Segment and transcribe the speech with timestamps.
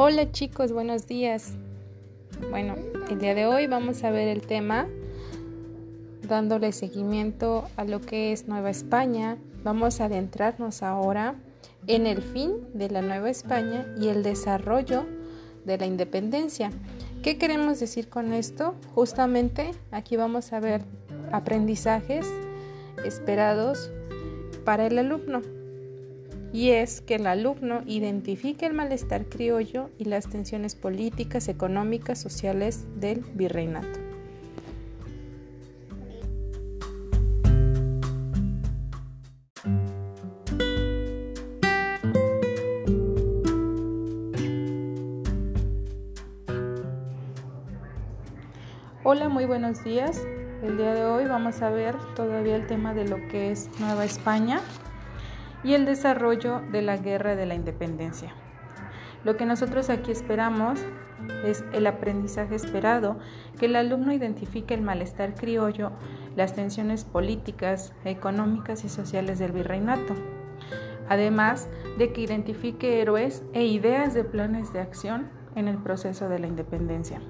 [0.00, 1.54] Hola chicos, buenos días.
[2.50, 2.76] Bueno,
[3.10, 4.86] el día de hoy vamos a ver el tema
[6.22, 9.38] dándole seguimiento a lo que es Nueva España.
[9.64, 11.34] Vamos a adentrarnos ahora
[11.88, 15.04] en el fin de la Nueva España y el desarrollo
[15.64, 16.70] de la independencia.
[17.24, 18.76] ¿Qué queremos decir con esto?
[18.94, 20.82] Justamente aquí vamos a ver
[21.32, 22.24] aprendizajes
[23.04, 23.90] esperados
[24.64, 25.57] para el alumno
[26.52, 32.86] y es que el alumno identifique el malestar criollo y las tensiones políticas, económicas, sociales
[32.96, 34.00] del virreinato.
[49.04, 50.22] Hola, muy buenos días.
[50.62, 54.04] El día de hoy vamos a ver todavía el tema de lo que es Nueva
[54.04, 54.60] España
[55.64, 58.32] y el desarrollo de la guerra de la independencia.
[59.24, 60.80] Lo que nosotros aquí esperamos
[61.44, 63.18] es el aprendizaje esperado,
[63.58, 65.90] que el alumno identifique el malestar criollo,
[66.36, 70.14] las tensiones políticas, económicas y sociales del virreinato,
[71.08, 76.38] además de que identifique héroes e ideas de planes de acción en el proceso de
[76.38, 77.20] la independencia.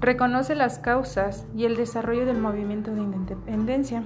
[0.00, 4.04] Reconoce las causas y el desarrollo del movimiento de independencia,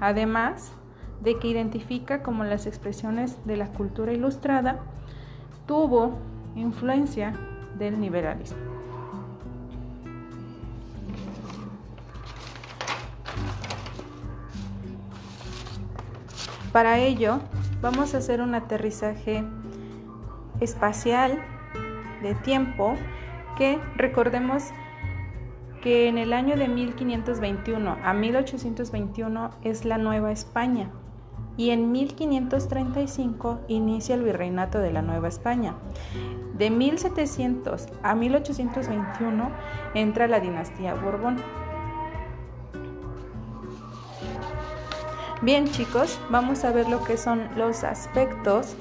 [0.00, 0.76] además
[1.22, 4.80] de que identifica como las expresiones de la cultura ilustrada
[5.66, 6.18] tuvo
[6.56, 7.32] influencia
[7.78, 8.58] del liberalismo.
[16.72, 17.38] Para ello,
[17.80, 19.44] vamos a hacer un aterrizaje
[20.60, 21.40] espacial
[22.22, 22.96] de tiempo
[23.56, 24.64] que recordemos
[25.82, 30.90] que en el año de 1521 a 1821 es la Nueva España
[31.56, 35.74] y en 1535 inicia el virreinato de la Nueva España.
[36.54, 39.50] De 1700 a 1821
[39.94, 41.36] entra la dinastía Borbón.
[45.42, 48.76] Bien chicos, vamos a ver lo que son los aspectos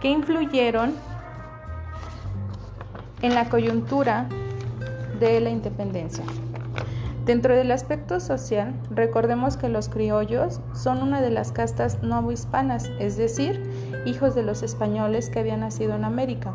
[0.00, 0.94] que influyeron
[3.22, 4.28] en la coyuntura
[5.18, 6.24] de la independencia.
[7.26, 13.16] Dentro del aspecto social, recordemos que los criollos son una de las castas novohispanas, es
[13.16, 13.60] decir,
[14.04, 16.54] hijos de los españoles que habían nacido en América.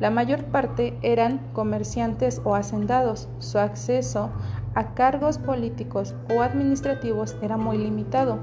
[0.00, 3.30] La mayor parte eran comerciantes o hacendados.
[3.38, 4.30] Su acceso
[4.74, 8.38] a cargos políticos o administrativos era muy limitado.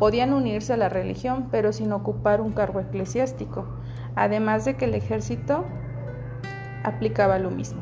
[0.00, 3.64] Podían unirse a la religión, pero sin ocupar un cargo eclesiástico,
[4.16, 5.66] además de que el ejército
[6.82, 7.80] aplicaba lo mismo.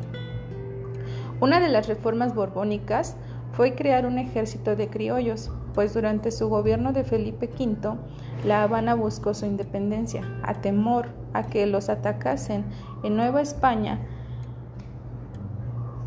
[1.41, 3.17] Una de las reformas borbónicas
[3.53, 7.97] fue crear un ejército de criollos, pues durante su gobierno de Felipe V,
[8.45, 12.65] La Habana buscó su independencia, a temor a que los atacasen
[13.03, 14.00] en Nueva España,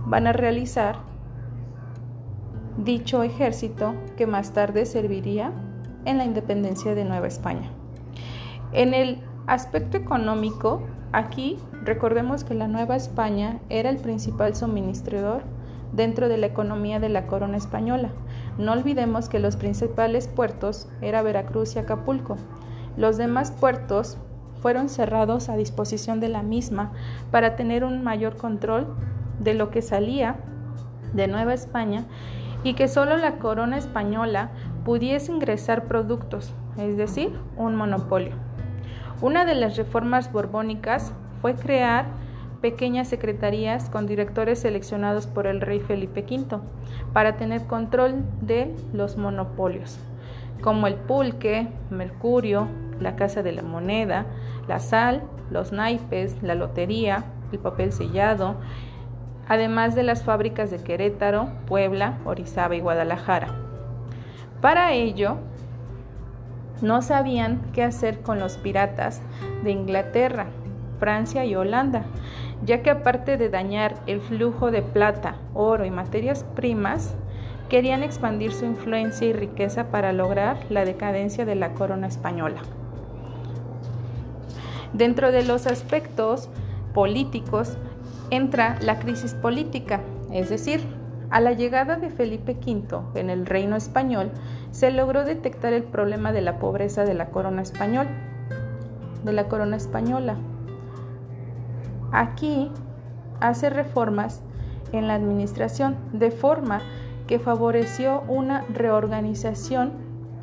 [0.05, 0.99] van a realizar
[2.77, 5.51] dicho ejército que más tarde serviría
[6.05, 7.69] en la independencia de Nueva España.
[8.71, 15.43] En el aspecto económico, Aquí recordemos que la Nueva España era el principal suministrador
[15.93, 18.09] dentro de la economía de la corona española.
[18.57, 22.35] No olvidemos que los principales puertos eran Veracruz y Acapulco.
[22.97, 24.17] Los demás puertos
[24.61, 26.91] fueron cerrados a disposición de la misma
[27.31, 28.87] para tener un mayor control
[29.39, 30.35] de lo que salía
[31.13, 32.05] de Nueva España
[32.63, 34.51] y que solo la corona española
[34.83, 38.35] pudiese ingresar productos, es decir, un monopolio.
[39.19, 41.11] Una de las reformas borbónicas
[41.41, 42.05] fue crear
[42.61, 46.59] pequeñas secretarías con directores seleccionados por el rey Felipe V
[47.13, 49.99] para tener control de los monopolios,
[50.61, 52.67] como el pulque, mercurio,
[52.99, 54.27] la casa de la moneda,
[54.67, 58.57] la sal, los naipes, la lotería, el papel sellado,
[59.47, 63.47] además de las fábricas de Querétaro, Puebla, Orizaba y Guadalajara.
[64.61, 65.37] Para ello,
[66.81, 69.21] no sabían qué hacer con los piratas
[69.63, 70.47] de Inglaterra,
[70.99, 72.05] Francia y Holanda,
[72.63, 77.15] ya que aparte de dañar el flujo de plata, oro y materias primas,
[77.69, 82.61] querían expandir su influencia y riqueza para lograr la decadencia de la corona española.
[84.93, 86.49] Dentro de los aspectos
[86.93, 87.77] políticos
[88.29, 90.01] entra la crisis política,
[90.31, 90.81] es decir,
[91.29, 94.31] a la llegada de Felipe V en el reino español,
[94.71, 98.07] se logró detectar el problema de la pobreza de la corona español,
[99.23, 100.37] de la corona española.
[102.11, 102.71] Aquí
[103.39, 104.41] hace reformas
[104.91, 106.81] en la administración de forma
[107.27, 109.91] que favoreció una reorganización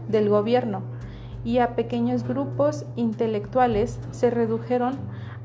[0.08, 0.82] del gobierno
[1.44, 4.96] y a pequeños grupos intelectuales se redujeron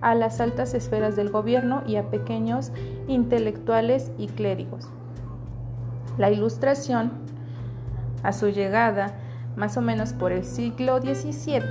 [0.01, 2.71] a las altas esferas del gobierno y a pequeños
[3.07, 4.89] intelectuales y clérigos.
[6.17, 7.11] La ilustración,
[8.23, 9.13] a su llegada,
[9.55, 11.61] más o menos por el siglo XVII,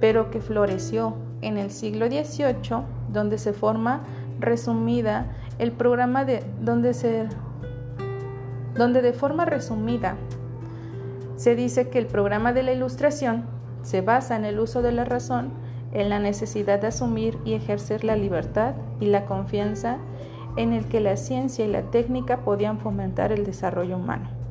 [0.00, 4.02] pero que floreció en el siglo XVIII, donde se forma
[4.38, 5.26] resumida
[5.58, 7.28] el programa de donde se
[8.74, 10.16] donde de forma resumida
[11.36, 13.44] se dice que el programa de la ilustración
[13.82, 15.50] se basa en el uso de la razón,
[15.92, 19.98] en la necesidad de asumir y ejercer la libertad y la confianza
[20.56, 24.41] en el que la ciencia y la técnica podían fomentar el desarrollo humano.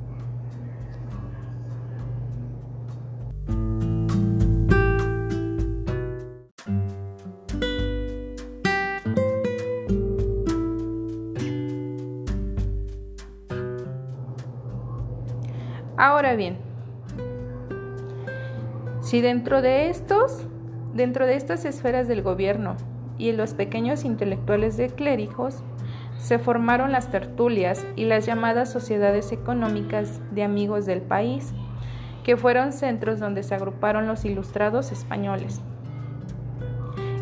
[16.02, 16.58] Ahora bien,
[19.02, 20.48] si dentro de estos,
[20.96, 22.76] dentro de estas esferas del gobierno
[23.20, 25.62] y en los pequeños intelectuales de clérigos,
[26.18, 31.54] se formaron las tertulias y las llamadas sociedades económicas de amigos del país,
[32.24, 35.62] que fueron centros donde se agruparon los ilustrados españoles.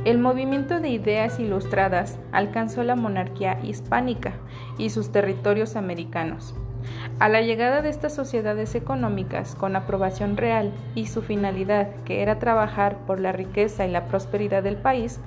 [0.06, 4.36] El movimiento de ideas ilustradas alcanzó la monarquía hispánica
[4.78, 6.56] y sus territorios americanos.
[7.19, 12.39] A la llegada de estas sociedades económicas con aprobación real y su finalidad, que era
[12.39, 15.19] trabajar por la riqueza y la prosperidad del país,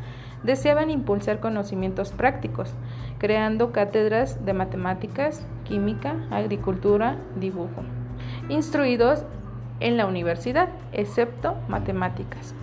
[0.42, 2.74] deseaban impulsar conocimientos prácticos,
[3.18, 7.82] creando cátedras de matemáticas, química, agricultura, dibujo,
[8.48, 9.24] instruidos
[9.86, 12.54] en la universidad, excepto matemáticas.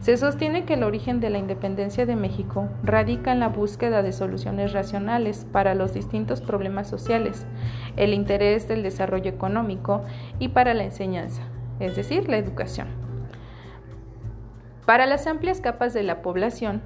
[0.00, 4.12] Se sostiene que el origen de la independencia de México radica en la búsqueda de
[4.12, 7.46] soluciones racionales para los distintos problemas sociales,
[7.96, 10.02] el interés del desarrollo económico
[10.38, 11.42] y para la enseñanza,
[11.80, 12.88] es decir, la educación.
[14.84, 16.82] Para las amplias capas de la población,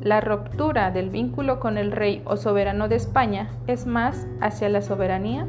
[0.00, 4.80] la ruptura del vínculo con el rey o soberano de España es más hacia la
[4.80, 5.46] soberanía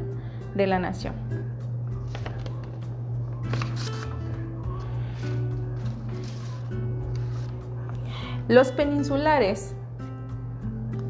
[0.54, 1.43] de la nación.
[8.48, 9.74] Los peninsulares,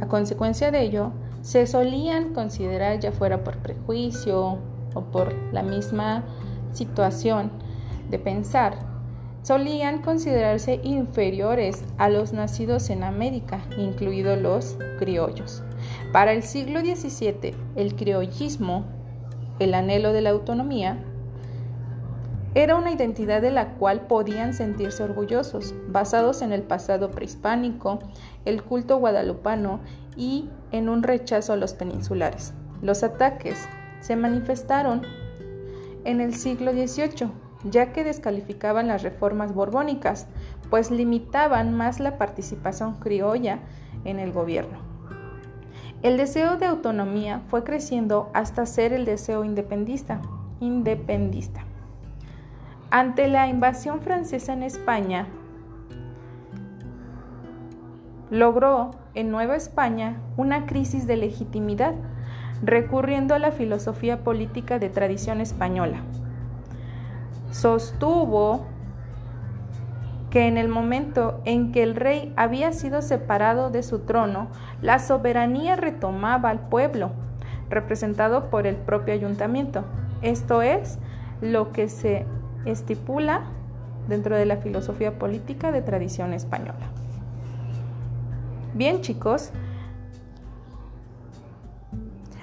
[0.01, 1.11] a consecuencia de ello,
[1.43, 4.59] se solían considerar ya fuera por prejuicio
[4.95, 6.23] o por la misma
[6.73, 7.51] situación
[8.09, 8.79] de pensar,
[9.43, 15.63] solían considerarse inferiores a los nacidos en América, incluidos los criollos.
[16.13, 18.85] Para el siglo XVII, el criollismo,
[19.59, 21.05] el anhelo de la autonomía,
[22.55, 27.99] era una identidad de la cual podían sentirse orgullosos, basados en el pasado prehispánico,
[28.45, 29.81] el culto guadalupano
[30.17, 32.55] y en un rechazo a los peninsulares.
[32.81, 33.69] Los ataques
[34.01, 35.03] se manifestaron
[36.05, 37.31] en el siglo XVIII,
[37.65, 40.29] ya que descalificaban las reformas borbónicas,
[40.71, 43.61] pues limitaban más la participación criolla
[44.05, 44.79] en el gobierno.
[46.03, 50.21] El deseo de autonomía fue creciendo hasta ser el deseo independista.
[50.61, 51.65] independista.
[52.97, 55.27] Ante la invasión francesa en España,
[58.31, 61.95] logró en Nueva España una crisis de legitimidad,
[62.63, 66.03] recurriendo a la filosofía política de tradición española.
[67.51, 68.65] Sostuvo
[70.31, 75.01] que en el momento en que el rey había sido separado de su trono, la
[75.01, 77.11] soberanía retomaba al pueblo,
[77.69, 79.83] representado por el propio ayuntamiento.
[80.23, 81.01] Esto es
[81.41, 82.25] lo que se
[82.65, 83.43] estipula
[84.09, 86.91] dentro de la filosofía política de tradición española.
[88.75, 89.51] Bien chicos,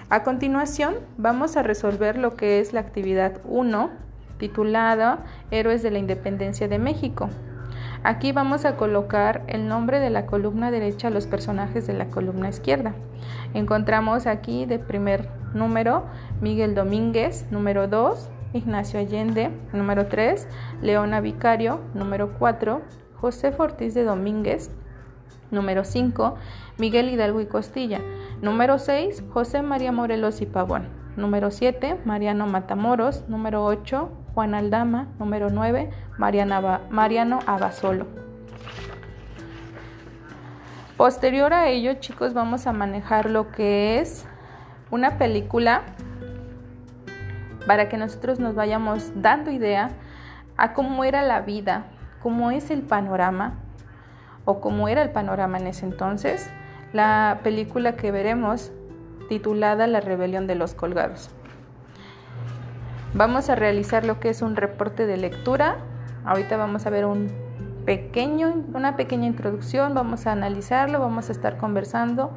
[0.10, 3.90] a continuación vamos a resolver lo que es la actividad 1
[4.38, 7.30] titulada Héroes de la Independencia de México.
[8.04, 12.08] Aquí vamos a colocar el nombre de la columna derecha a los personajes de la
[12.08, 12.96] columna izquierda.
[13.54, 16.06] Encontramos aquí de primer número
[16.42, 20.48] Miguel Domínguez, número 2, Ignacio Allende, número 3,
[20.82, 22.82] Leona Vicario, número 4,
[23.16, 24.72] José Ortiz de Domínguez,
[25.52, 26.36] número 5,
[26.78, 28.02] Miguel Hidalgo y Costilla,
[28.42, 35.08] número 6, José María Morelos y Pavón, número 7, Mariano Matamoros, número 8, Juan Aldama,
[35.20, 38.08] número 9, Mariano Abasolo.
[40.98, 44.26] Posterior a ello, chicos, vamos a manejar lo que es
[44.92, 45.82] una película
[47.68, 49.90] para que nosotros nos vayamos dando idea
[50.58, 51.86] a cómo era la vida,
[52.22, 53.54] cómo es el panorama
[54.46, 56.50] o cómo era el panorama en ese entonces,
[56.94, 58.72] la película que veremos
[59.30, 61.30] titulada La rebelión de los colgados.
[63.14, 65.78] Vamos a realizar lo que es un reporte de lectura
[66.24, 67.30] Ahorita vamos a ver un
[67.86, 72.32] pequeño, una pequeña introducción, vamos a analizarlo, vamos a estar conversando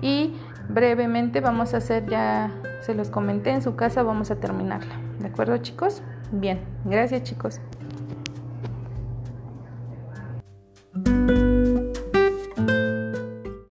[0.00, 0.36] y
[0.68, 4.94] brevemente vamos a hacer ya, se los comenté en su casa, vamos a terminarla.
[5.18, 6.02] ¿De acuerdo chicos?
[6.32, 7.60] Bien, gracias chicos.